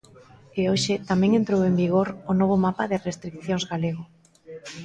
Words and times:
E 0.59 0.61
hoxe 0.71 0.93
tamén 1.09 1.31
entrou 1.33 1.61
en 1.65 1.75
vigor 1.81 2.07
o 2.31 2.33
novo 2.39 2.55
mapa 2.65 2.83
de 2.91 3.01
restricións 3.07 3.63
galego. 3.71 4.03